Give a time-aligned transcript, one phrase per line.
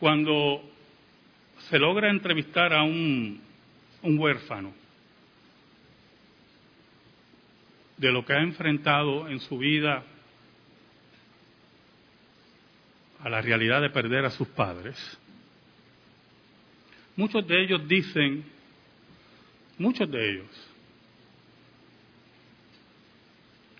[0.00, 0.62] Cuando
[1.68, 3.40] se logra entrevistar a un,
[4.02, 4.72] huérfano
[7.96, 10.04] de lo que ha enfrentado en su vida
[13.20, 14.96] a la realidad de perder a sus padres,
[17.16, 18.44] muchos de ellos dicen,
[19.78, 20.68] muchos de ellos,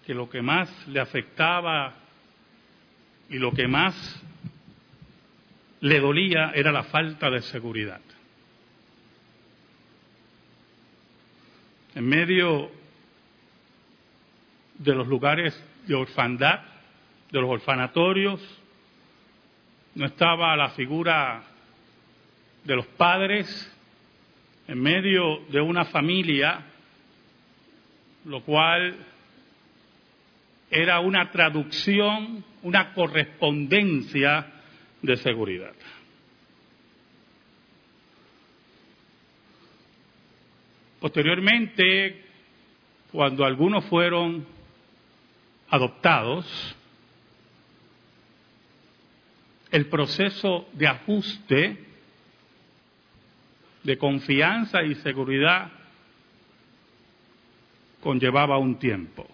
[0.05, 1.95] que lo que más le afectaba
[3.31, 3.95] y lo que más
[5.81, 8.01] le dolía era la falta de seguridad.
[11.95, 12.71] En medio
[14.79, 16.61] de los lugares de orfandad,
[17.31, 18.41] de los orfanatorios,
[19.95, 21.43] no estaba la figura
[22.65, 23.75] de los padres
[24.69, 26.61] en medio de una familia,
[28.25, 28.95] lo cual
[30.71, 34.58] era una traducción, una correspondencia
[35.03, 35.75] de seguridad.
[41.01, 42.25] Posteriormente,
[43.13, 44.45] cuando algunos fueron
[45.71, 46.47] adoptados,
[49.71, 51.85] el proceso de ajuste,
[53.85, 55.71] de confianza y seguridad
[58.01, 59.27] conllevaba un tiempo.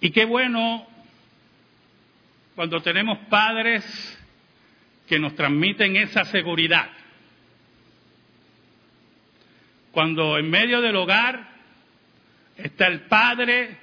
[0.00, 0.86] Y qué bueno
[2.56, 3.84] cuando tenemos padres
[5.06, 6.90] que nos transmiten esa seguridad.
[9.92, 11.50] Cuando en medio del hogar
[12.56, 13.76] está el padre,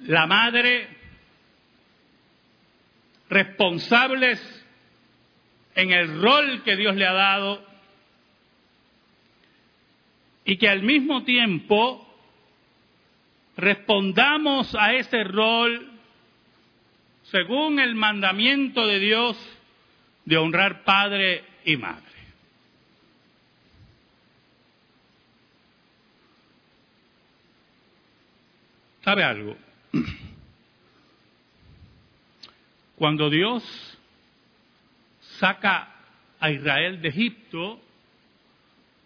[0.00, 0.86] la madre,
[3.30, 4.38] responsables
[5.74, 7.66] en el rol que Dios le ha dado
[10.44, 12.06] y que al mismo tiempo
[13.56, 15.91] respondamos a ese rol
[17.32, 19.36] según el mandamiento de Dios
[20.26, 22.12] de honrar padre y madre.
[29.02, 29.56] ¿Sabe algo?
[32.96, 33.64] Cuando Dios
[35.40, 35.88] saca
[36.38, 37.80] a Israel de Egipto,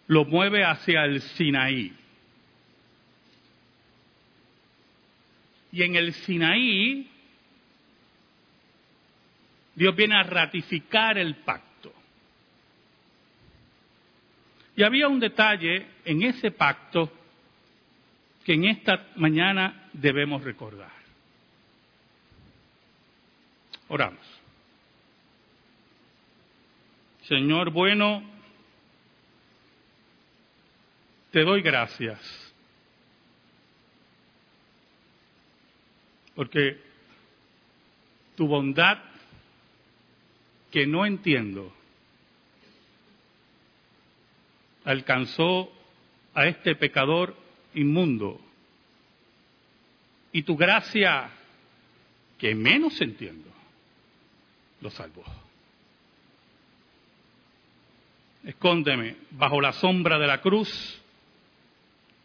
[0.07, 1.93] lo mueve hacia el Sinaí.
[5.71, 7.09] Y en el Sinaí,
[9.77, 11.93] Dios viene a ratificar el pacto.
[14.75, 17.13] Y había un detalle en ese pacto
[18.43, 20.91] que en esta mañana debemos recordar.
[23.89, 24.25] Oramos.
[27.27, 28.23] Señor bueno,
[31.29, 32.19] te doy gracias
[36.33, 36.81] porque
[38.35, 39.16] tu bondad
[40.71, 41.73] que no entiendo
[44.85, 45.71] alcanzó
[46.33, 47.35] a este pecador
[47.73, 48.39] inmundo
[50.31, 51.29] y tu gracia
[52.37, 53.49] que menos entiendo
[54.81, 55.23] lo salvó.
[58.43, 61.01] Escóndeme bajo la sombra de la cruz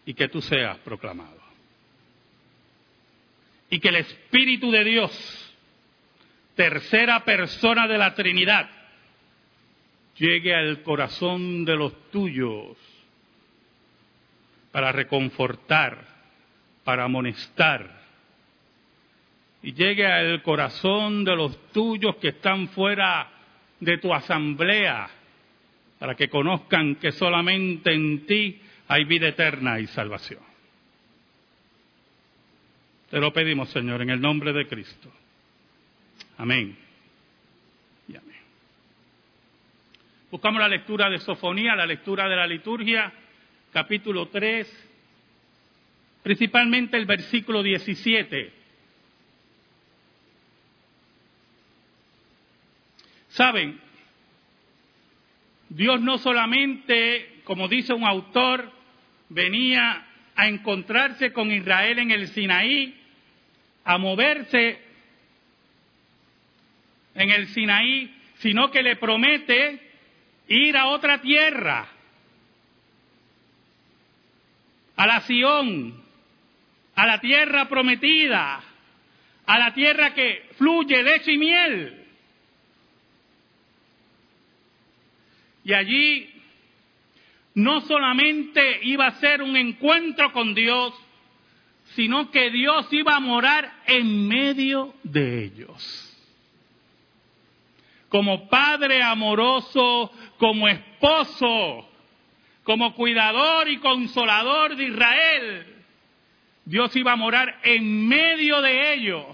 [0.05, 1.43] y que tú seas proclamado
[3.73, 5.52] y que el Espíritu de Dios,
[6.55, 8.69] tercera persona de la Trinidad,
[10.17, 12.77] llegue al corazón de los tuyos
[14.71, 16.05] para reconfortar,
[16.85, 18.03] para amonestar,
[19.63, 23.31] y llegue al corazón de los tuyos que están fuera
[23.79, 25.09] de tu asamblea,
[25.99, 30.43] para que conozcan que solamente en ti hay vida eterna y salvación.
[33.09, 35.13] Te lo pedimos, Señor, en el nombre de Cristo.
[36.43, 36.77] Amén.
[40.29, 43.13] Buscamos la lectura de Sofonía, la lectura de la liturgia,
[43.73, 44.89] capítulo 3,
[46.25, 48.53] principalmente el versículo 17.
[53.29, 53.81] Saben,
[55.69, 58.69] Dios no solamente, como dice un autor,
[59.29, 63.01] venía a encontrarse con Israel en el Sinaí,
[63.85, 64.92] a moverse
[67.15, 69.81] en el Sinaí, sino que le promete
[70.49, 71.89] ir a otra tierra,
[74.97, 76.03] a la Sión,
[76.95, 78.63] a la tierra prometida,
[79.47, 81.99] a la tierra que fluye leche y miel.
[85.65, 86.33] Y allí
[87.55, 90.93] no solamente iba a ser un encuentro con Dios,
[91.95, 96.12] sino que Dios iba a morar en medio de ellos.
[98.13, 101.89] Como padre amoroso, como esposo,
[102.63, 105.67] como cuidador y consolador de Israel.
[106.67, 109.25] Dios iba a morar en medio de ellos.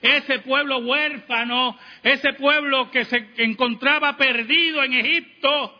[0.00, 5.78] Ese pueblo huérfano, ese pueblo que se encontraba perdido en Egipto,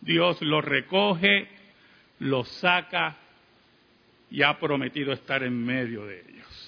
[0.00, 1.46] Dios lo recoge,
[2.18, 3.14] lo saca
[4.32, 6.67] y ha prometido estar en medio de ellos.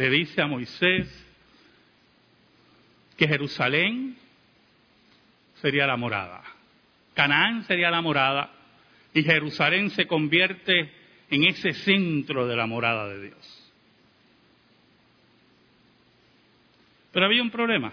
[0.00, 1.06] Le dice a Moisés
[3.18, 4.16] que Jerusalén
[5.60, 6.42] sería la morada,
[7.12, 8.50] Canaán sería la morada
[9.12, 10.90] y Jerusalén se convierte
[11.28, 13.72] en ese centro de la morada de Dios.
[17.12, 17.92] Pero había un problema.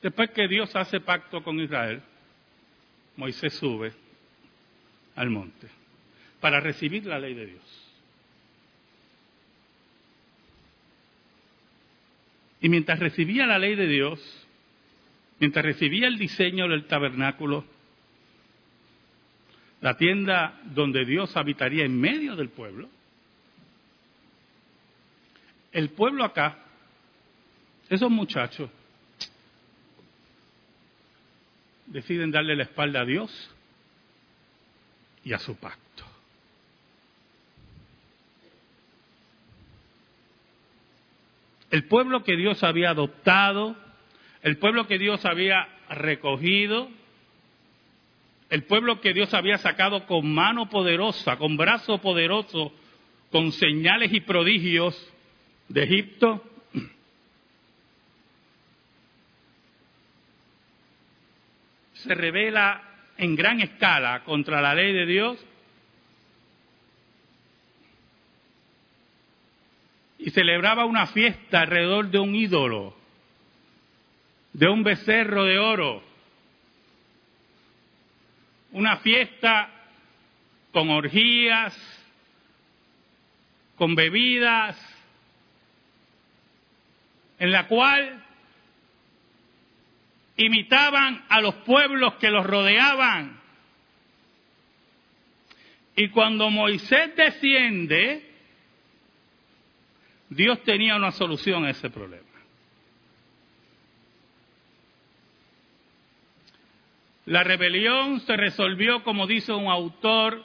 [0.00, 2.00] Después que Dios hace pacto con Israel,
[3.18, 3.92] Moisés sube
[5.16, 5.68] al monte
[6.40, 7.81] para recibir la ley de Dios.
[12.62, 14.20] Y mientras recibía la ley de Dios,
[15.40, 17.64] mientras recibía el diseño del tabernáculo,
[19.80, 22.88] la tienda donde Dios habitaría en medio del pueblo,
[25.72, 26.58] el pueblo acá,
[27.88, 28.70] esos muchachos,
[31.86, 33.50] deciden darle la espalda a Dios
[35.24, 36.11] y a su pacto.
[41.72, 43.74] El pueblo que Dios había adoptado,
[44.42, 46.90] el pueblo que Dios había recogido,
[48.50, 52.74] el pueblo que Dios había sacado con mano poderosa, con brazo poderoso,
[53.30, 54.94] con señales y prodigios,
[55.68, 56.44] de Egipto.
[61.94, 62.82] Se revela
[63.16, 65.46] en gran escala contra la ley de Dios
[70.32, 72.94] celebraba una fiesta alrededor de un ídolo,
[74.52, 76.02] de un becerro de oro,
[78.72, 79.70] una fiesta
[80.72, 81.74] con orgías,
[83.76, 84.76] con bebidas,
[87.38, 88.22] en la cual
[90.36, 93.40] imitaban a los pueblos que los rodeaban.
[95.94, 98.31] Y cuando Moisés desciende,
[100.34, 102.22] Dios tenía una solución a ese problema.
[107.26, 110.44] La rebelión se resolvió, como dice un autor,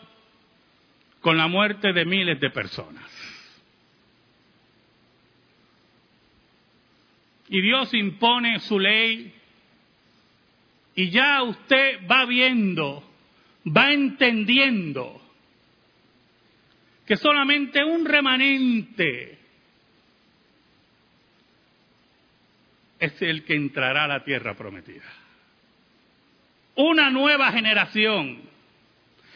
[1.21, 3.17] con la muerte de miles de personas.
[7.49, 9.33] y Dios impone su ley
[10.95, 13.03] y ya usted va viendo,
[13.65, 15.21] va entendiendo
[17.05, 19.37] que solamente un remanente
[22.99, 25.05] es el que entrará a la tierra prometida.
[26.75, 28.41] Una nueva generación.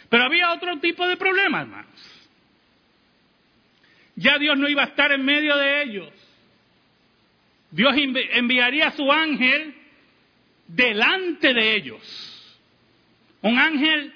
[0.10, 2.22] Pero había otro tipo de problemas, hermanos.
[4.16, 6.10] Ya Dios no iba a estar en medio de ellos.
[7.72, 7.96] Dios
[8.34, 9.74] enviaría a su ángel
[10.68, 12.58] delante de ellos.
[13.42, 14.14] Un ángel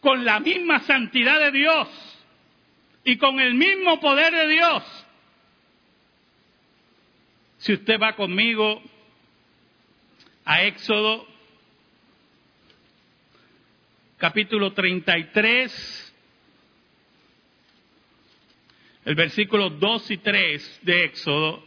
[0.00, 1.88] con la misma santidad de Dios
[3.04, 5.05] y con el mismo poder de Dios.
[7.66, 8.80] Si usted va conmigo
[10.44, 11.26] a Éxodo
[14.18, 16.14] capítulo 33,
[19.06, 21.64] el versículo 2 y 3 de Éxodo,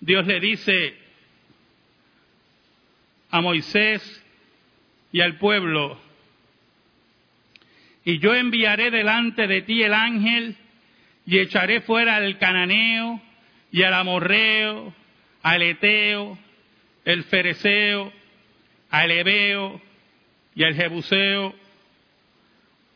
[0.00, 0.98] Dios le dice
[3.30, 4.22] a Moisés
[5.12, 5.98] y al pueblo,
[8.04, 10.58] y yo enviaré delante de ti el ángel
[11.24, 13.22] y echaré fuera al cananeo
[13.76, 14.94] y al amorreo,
[15.42, 16.38] al eteo,
[17.04, 18.10] el fereceo,
[18.88, 19.82] al ebeo
[20.54, 21.54] y al jebuseo,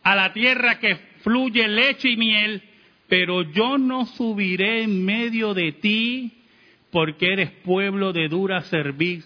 [0.03, 2.63] a la tierra que fluye leche y miel,
[3.11, 6.33] pero yo no subiré en medio de ti
[6.91, 9.25] porque eres pueblo de dura servir,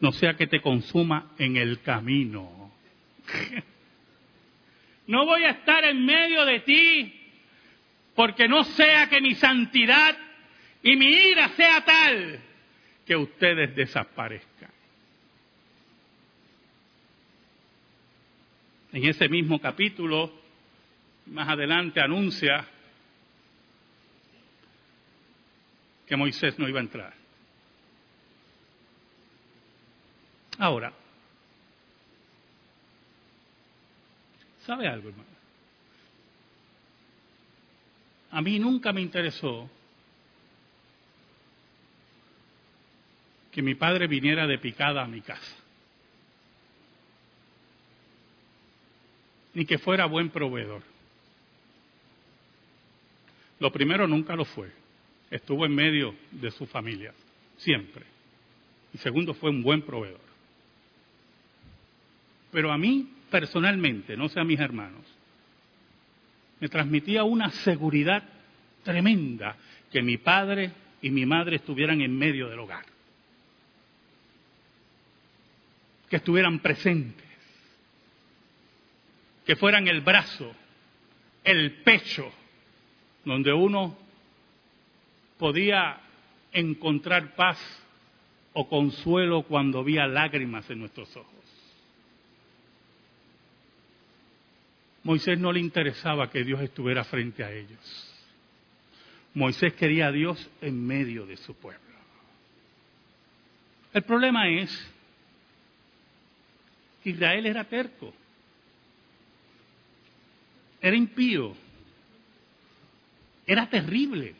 [0.00, 2.72] no sea que te consuma en el camino.
[5.06, 7.20] no voy a estar en medio de ti,
[8.16, 10.16] porque no sea que mi santidad
[10.82, 12.40] y mi ira sea tal
[13.06, 14.70] que ustedes desaparezcan.
[18.92, 20.32] En ese mismo capítulo,
[21.26, 22.66] más adelante anuncia
[26.06, 27.14] que Moisés no iba a entrar.
[30.58, 30.92] Ahora,
[34.66, 35.28] ¿Sabe algo, hermano?
[38.30, 39.68] A mí nunca me interesó
[43.52, 45.56] que mi padre viniera de picada a mi casa.
[49.54, 50.82] Ni que fuera buen proveedor.
[53.60, 54.72] Lo primero nunca lo fue.
[55.30, 57.12] Estuvo en medio de su familia,
[57.58, 58.04] siempre.
[58.94, 60.20] Y segundo, fue un buen proveedor.
[62.50, 65.04] Pero a mí, personalmente, no sé a mis hermanos,
[66.58, 68.22] me transmitía una seguridad
[68.82, 69.56] tremenda
[69.90, 72.91] que mi padre y mi madre estuvieran en medio del hogar.
[76.12, 77.24] Que estuvieran presentes.
[79.46, 80.54] Que fueran el brazo,
[81.42, 82.30] el pecho,
[83.24, 83.96] donde uno
[85.38, 86.02] podía
[86.52, 87.58] encontrar paz
[88.52, 91.32] o consuelo cuando había lágrimas en nuestros ojos.
[95.04, 98.14] Moisés no le interesaba que Dios estuviera frente a ellos.
[99.32, 101.80] Moisés quería a Dios en medio de su pueblo.
[103.94, 104.91] El problema es
[107.04, 108.12] Israel era terco,
[110.80, 111.54] era impío,
[113.46, 114.34] era terrible,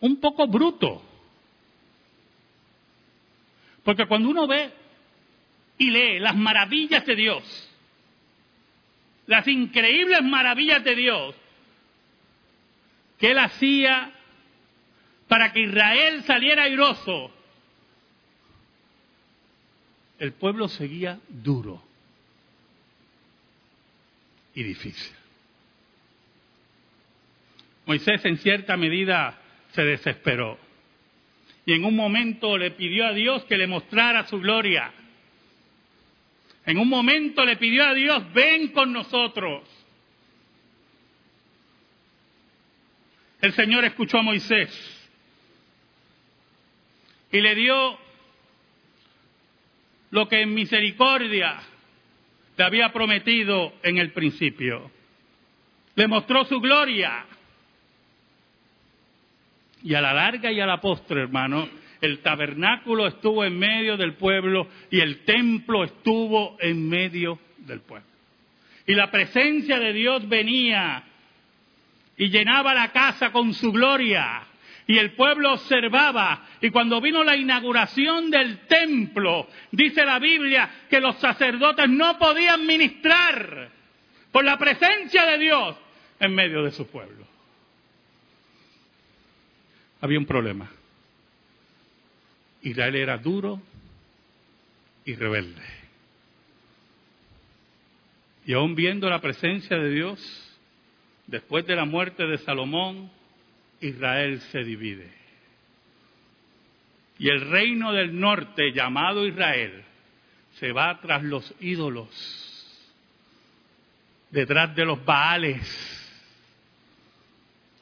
[0.00, 1.02] un poco bruto.
[3.82, 4.72] Porque cuando uno ve
[5.78, 7.70] y lee las maravillas de Dios,
[9.26, 11.34] las increíbles maravillas de Dios
[13.18, 14.12] que Él hacía
[15.28, 17.30] para que Israel saliera airoso,
[20.18, 21.82] el pueblo seguía duro
[24.54, 25.14] y difícil.
[27.84, 29.40] Moisés en cierta medida
[29.72, 30.58] se desesperó
[31.64, 34.92] y en un momento le pidió a Dios que le mostrara su gloria.
[36.64, 39.62] En un momento le pidió a Dios, ven con nosotros.
[43.40, 44.70] El Señor escuchó a Moisés
[47.30, 48.05] y le dio
[50.10, 51.56] lo que en misericordia
[52.56, 54.90] le había prometido en el principio.
[55.94, 57.24] Le mostró su gloria.
[59.82, 61.68] Y a la larga y a la postre, hermano,
[62.00, 68.06] el tabernáculo estuvo en medio del pueblo y el templo estuvo en medio del pueblo.
[68.86, 71.02] Y la presencia de Dios venía
[72.16, 74.42] y llenaba la casa con su gloria.
[74.86, 76.46] Y el pueblo observaba.
[76.60, 82.64] Y cuando vino la inauguración del templo, dice la Biblia que los sacerdotes no podían
[82.66, 83.70] ministrar
[84.30, 85.76] por la presencia de Dios
[86.20, 87.26] en medio de su pueblo.
[90.00, 90.70] Había un problema.
[92.62, 93.60] Israel era duro
[95.04, 95.62] y rebelde.
[98.44, 100.58] Y aún viendo la presencia de Dios,
[101.26, 103.10] después de la muerte de Salomón,
[103.80, 105.10] Israel se divide.
[107.18, 109.84] Y el reino del norte, llamado Israel,
[110.52, 112.08] se va tras los ídolos,
[114.30, 116.02] detrás de los Baales.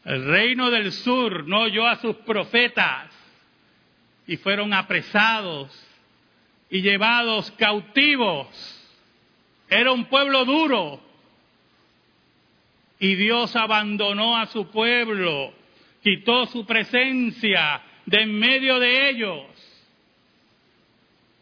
[0.05, 3.11] El reino del sur no oyó a sus profetas,
[4.27, 5.71] y fueron apresados
[6.71, 8.49] y llevados cautivos.
[9.69, 11.01] Era un pueblo duro
[12.99, 15.53] y Dios abandonó a su pueblo,
[16.05, 19.47] quitó su presencia de en medio de ellos.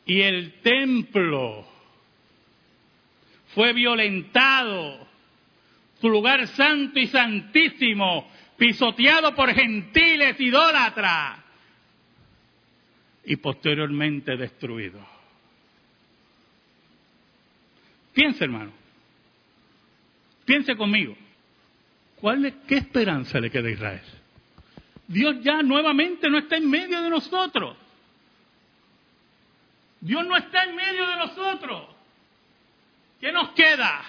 [0.07, 1.67] Y el templo
[3.55, 5.07] fue violentado,
[6.01, 11.41] su lugar santo y santísimo, pisoteado por gentiles idólatras
[13.25, 15.05] y posteriormente destruido.
[18.13, 18.73] Piense, hermano.
[20.45, 21.17] Piense conmigo.
[22.17, 24.22] ¿Cuál es, ¿Qué esperanza le queda a Israel?
[25.13, 27.77] Dios ya nuevamente no está en medio de nosotros.
[30.01, 31.89] Dios no está en medio de nosotros.
[33.21, 34.03] ¿Qué nos queda?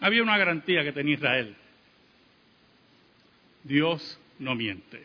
[0.00, 1.54] Había una garantía que tenía Israel.
[3.62, 5.04] Dios no miente.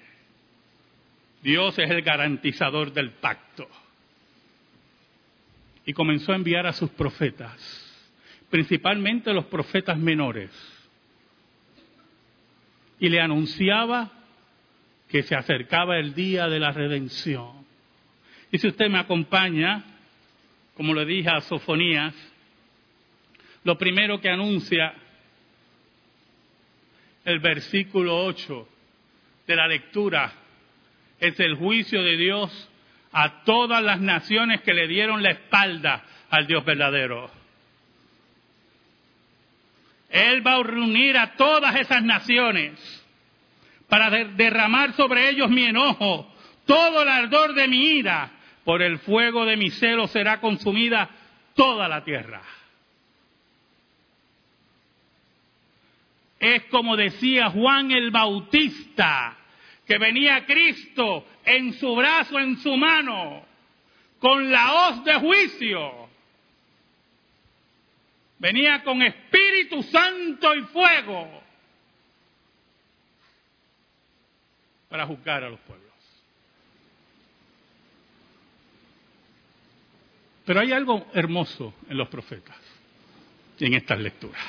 [1.43, 3.67] Dios es el garantizador del pacto.
[5.85, 7.53] Y comenzó a enviar a sus profetas,
[8.49, 10.74] principalmente los profetas menores.
[12.99, 14.11] Y le anunciaba
[15.09, 17.65] que se acercaba el día de la redención.
[18.51, 19.83] Y si usted me acompaña,
[20.75, 22.13] como le dije a Sofonías,
[23.63, 24.93] lo primero que anuncia
[27.25, 28.67] el versículo 8
[29.47, 30.31] de la lectura
[31.19, 32.69] es el juicio de Dios
[33.11, 37.31] a todas las naciones que le dieron la espalda al Dios verdadero.
[40.15, 42.71] Él va a reunir a todas esas naciones
[43.89, 46.33] para derramar sobre ellos mi enojo,
[46.65, 48.31] todo el ardor de mi ira,
[48.63, 51.09] por el fuego de mi celo será consumida
[51.53, 52.41] toda la tierra.
[56.39, 59.35] Es como decía Juan el Bautista,
[59.85, 63.45] que venía Cristo en su brazo, en su mano,
[64.19, 66.04] con la hoz de juicio.
[68.37, 71.41] Venía con Espíritu Santo y fuego
[74.89, 75.85] para juzgar a los pueblos.
[80.45, 82.57] Pero hay algo hermoso en los profetas
[83.57, 84.41] y en estas lecturas.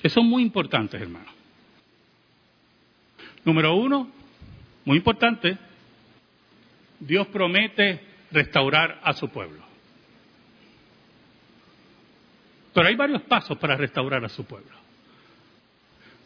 [0.00, 1.30] Que son muy importantes, hermano.
[3.44, 4.08] Número uno,
[4.84, 5.58] muy importante,
[7.00, 9.67] Dios promete restaurar a su pueblo.
[12.72, 14.76] Pero hay varios pasos para restaurar a su pueblo.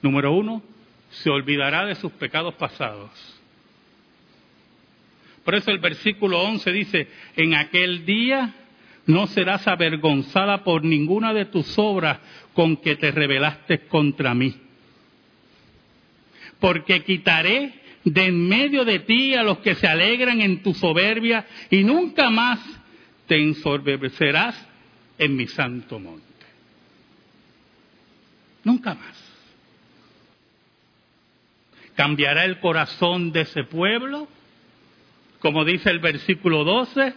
[0.03, 0.63] Número uno,
[1.11, 3.11] se olvidará de sus pecados pasados.
[5.45, 8.55] Por eso el versículo 11 dice, en aquel día
[9.07, 12.19] no serás avergonzada por ninguna de tus obras
[12.55, 14.55] con que te rebelaste contra mí.
[16.61, 21.47] Porque quitaré de en medio de ti a los que se alegran en tu soberbia
[21.71, 22.61] y nunca más
[23.27, 24.69] te ensorbecerás
[25.19, 26.32] en mi santo monte.
[28.65, 29.17] Nunca más.
[31.95, 34.29] Cambiará el corazón de ese pueblo,
[35.41, 37.15] como dice el versículo 12,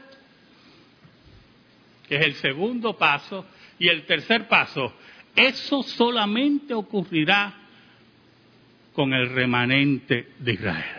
[2.08, 3.46] que es el segundo paso,
[3.80, 4.94] y el tercer paso,
[5.36, 7.54] eso solamente ocurrirá
[8.94, 10.96] con el remanente de Israel.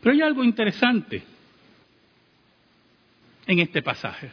[0.00, 1.22] Pero hay algo interesante
[3.46, 4.30] en este pasaje,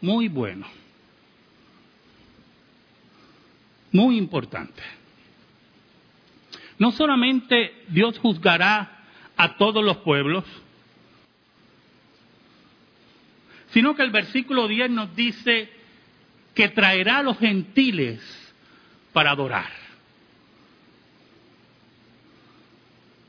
[0.00, 0.66] muy bueno,
[3.96, 4.82] muy importante.
[6.78, 9.04] No solamente Dios juzgará
[9.36, 10.44] a todos los pueblos,
[13.70, 15.70] sino que el versículo 10 nos dice
[16.54, 18.20] que traerá a los gentiles
[19.12, 19.70] para adorar.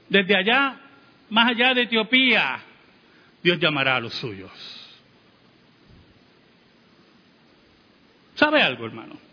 [0.10, 0.80] Desde allá,
[1.30, 2.60] más allá de Etiopía,
[3.44, 4.52] Dios llamará a los suyos.
[8.36, 9.27] ¿Sabe algo, hermano?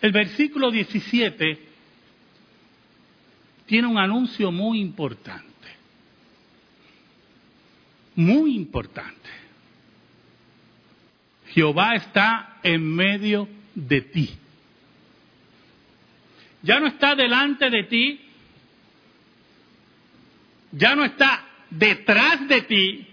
[0.00, 1.58] El versículo 17
[3.66, 5.50] tiene un anuncio muy importante
[8.20, 9.30] muy importante.
[11.48, 14.30] Jehová está en medio de ti.
[16.62, 18.20] Ya no está delante de ti,
[20.72, 23.06] ya no está detrás de ti.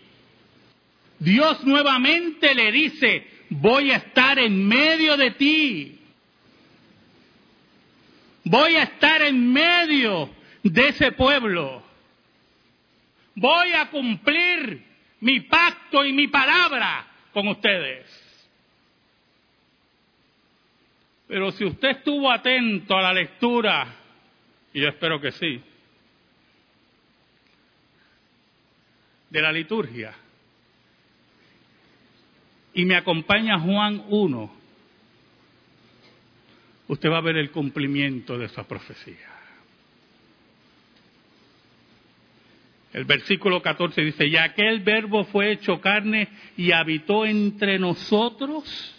[1.19, 5.96] Dios nuevamente le dice, voy a estar en medio de ti.
[8.49, 10.29] Voy a estar en medio
[10.63, 11.83] de ese pueblo.
[13.35, 14.83] Voy a cumplir
[15.19, 18.05] mi pacto y mi palabra con ustedes.
[21.27, 23.85] Pero si usted estuvo atento a la lectura,
[24.73, 25.61] y yo espero que sí,
[29.29, 30.13] de la liturgia,
[32.73, 34.56] y me acompaña Juan 1,
[36.87, 39.37] usted va a ver el cumplimiento de esa profecía.
[42.93, 48.95] El versículo 14 dice, y aquel verbo fue hecho carne y habitó entre nosotros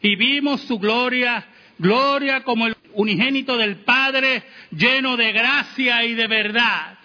[0.00, 1.46] y vimos su gloria,
[1.78, 6.98] gloria como el unigénito del Padre, lleno de gracia y de verdad.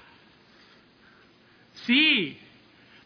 [1.85, 2.37] Sí,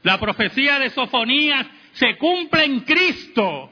[0.04, 3.72] la profecía de Sofonías se cumple en Cristo.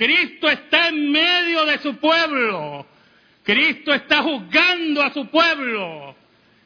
[0.00, 2.86] Cristo está en medio de su pueblo.
[3.44, 6.16] Cristo está juzgando a su pueblo.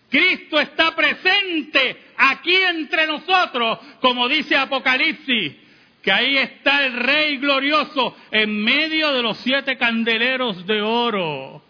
[0.08, 5.52] Cristo está presente aquí entre nosotros, como dice Apocalipsis,
[6.00, 11.60] que ahí está el Rey glorioso en medio de los siete candeleros de oro,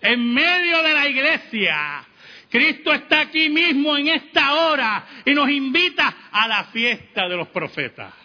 [0.00, 2.02] en medio de la iglesia.
[2.48, 7.48] Cristo está aquí mismo en esta hora y nos invita a la fiesta de los
[7.48, 8.19] profetas.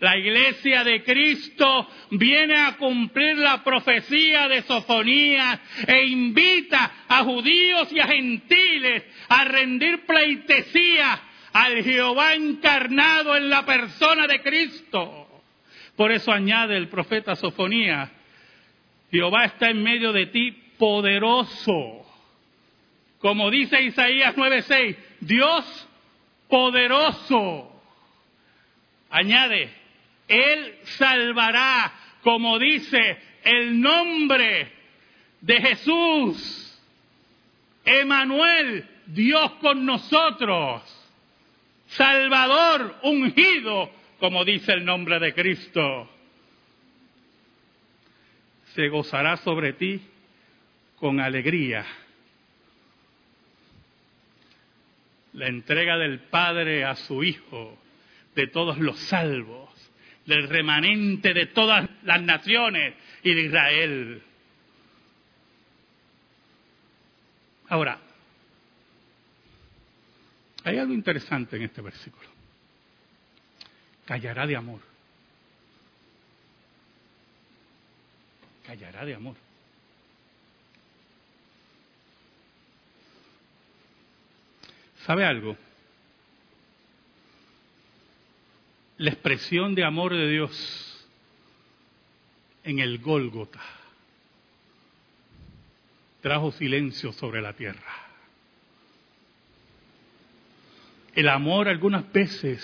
[0.00, 7.90] La iglesia de Cristo viene a cumplir la profecía de Sofonías e invita a judíos
[7.92, 11.20] y a gentiles a rendir pleitesía
[11.52, 15.28] al Jehová encarnado en la persona de Cristo.
[15.96, 18.10] Por eso añade el profeta Sofonía,
[19.12, 22.04] Jehová está en medio de ti poderoso.
[23.20, 25.88] Como dice Isaías 9:6, Dios
[26.48, 27.70] poderoso.
[29.08, 29.83] Añade,
[30.28, 34.72] Él salvará, como dice el nombre
[35.40, 36.82] de Jesús.
[37.84, 40.82] Emanuel, Dios con nosotros.
[41.88, 46.10] Salvador ungido, como dice el nombre de Cristo.
[48.74, 50.00] Se gozará sobre ti
[50.96, 51.84] con alegría.
[55.34, 57.76] La entrega del Padre a su Hijo,
[58.34, 59.63] de todos los salvos,
[60.26, 64.22] del remanente de todas las naciones y de Israel.
[67.68, 67.98] Ahora,
[70.64, 72.28] hay algo interesante en este versículo.
[74.04, 74.80] Callará de amor.
[78.66, 79.36] Callará de amor.
[85.06, 85.56] ¿Sabe algo?
[88.96, 91.06] La expresión de amor de Dios
[92.62, 93.60] en el Gólgota
[96.20, 97.92] trajo silencio sobre la tierra.
[101.12, 102.62] El amor algunas veces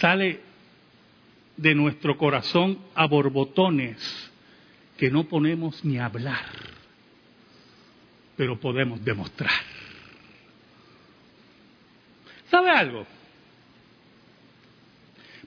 [0.00, 0.40] sale
[1.56, 4.32] de nuestro corazón a borbotones
[4.96, 6.44] que no ponemos ni hablar,
[8.36, 9.50] pero podemos demostrar.
[12.50, 13.06] ¿Sabe algo?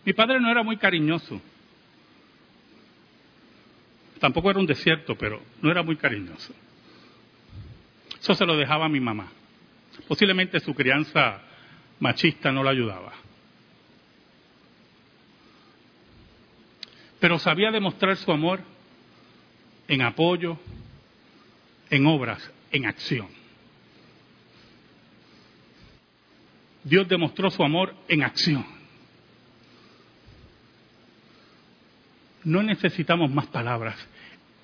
[0.06, 1.42] Mi padre no era muy cariñoso.
[4.20, 6.54] Tampoco era un desierto, pero no era muy cariñoso.
[8.20, 9.32] Eso se lo dejaba a mi mamá.
[10.08, 11.42] Posiblemente su crianza
[12.00, 13.14] machista no la ayudaba.
[17.20, 18.62] Pero sabía demostrar su amor
[19.88, 20.58] en apoyo,
[21.90, 23.28] en obras, en acción.
[26.84, 28.81] Dios demostró su amor en acción.
[32.44, 33.96] No necesitamos más palabras.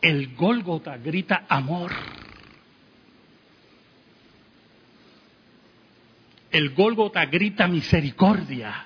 [0.02, 1.92] El Gólgota grita amor.
[6.52, 8.86] El Gólgota grita misericordia.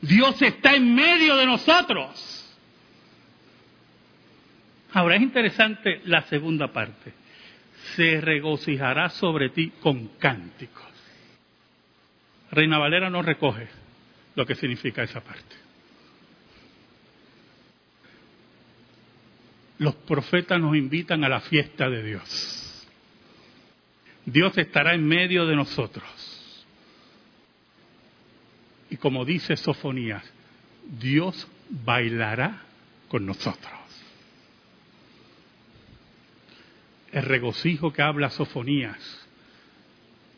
[0.00, 2.36] Dios está en medio de nosotros.
[4.92, 7.12] Ahora es interesante la segunda parte.
[7.96, 10.84] Se regocijará sobre ti con cánticos.
[12.50, 13.68] Reina Valera no recoge
[14.34, 15.69] lo que significa esa parte.
[19.80, 22.86] Los profetas nos invitan a la fiesta de Dios.
[24.26, 26.66] Dios estará en medio de nosotros.
[28.90, 30.22] Y como dice Sofonías,
[31.00, 32.62] Dios bailará
[33.08, 33.72] con nosotros.
[37.10, 39.26] El regocijo que habla Sofonías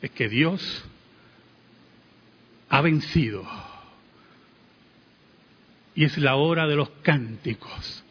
[0.02, 0.84] es que Dios
[2.68, 3.44] ha vencido.
[5.96, 8.04] Y es la hora de los cánticos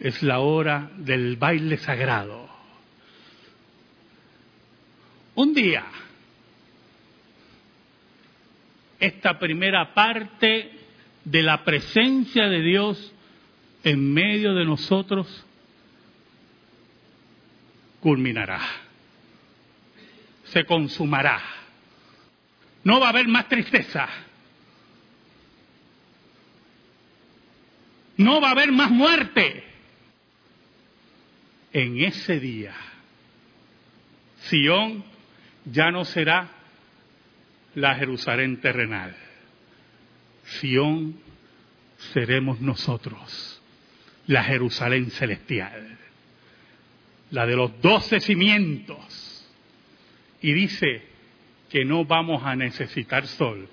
[0.00, 2.48] es la hora del baile sagrado.
[5.34, 5.84] Un día,
[8.98, 10.72] esta primera parte
[11.24, 13.12] de la presencia de Dios
[13.84, 15.44] en medio de nosotros
[18.00, 18.60] culminará,
[20.44, 21.40] se consumará.
[22.84, 24.08] No va a haber más tristeza.
[28.16, 29.67] No va a haber más muerte
[31.72, 32.74] en ese día,
[34.42, 35.04] Sión
[35.64, 36.48] ya no será
[37.74, 39.14] la Jerusalén terrenal.
[40.44, 41.20] Sión
[42.12, 43.60] seremos nosotros,
[44.26, 45.98] la Jerusalén celestial,
[47.30, 49.46] la de los doce cimientos.
[50.40, 51.02] Y dice
[51.68, 53.68] que no vamos a necesitar sol,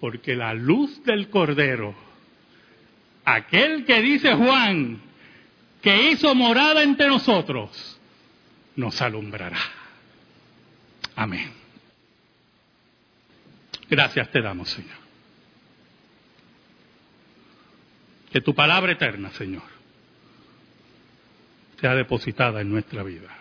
[0.00, 1.94] porque la luz del Cordero,
[3.24, 5.00] aquel que dice Juan,
[5.82, 8.00] que hizo morada entre nosotros,
[8.76, 9.58] nos alumbrará.
[11.16, 11.52] Amén.
[13.90, 15.02] Gracias te damos, Señor.
[18.30, 19.64] Que tu palabra eterna, Señor,
[21.80, 23.36] sea depositada en nuestra vida.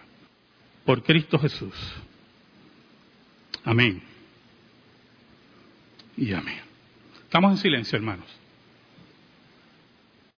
[0.83, 1.75] Por Cristo Jesús.
[3.63, 4.01] Amén.
[6.17, 6.59] Y amén.
[7.23, 8.40] Estamos en silencio, hermanos.